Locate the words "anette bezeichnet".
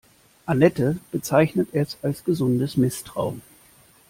0.47-1.69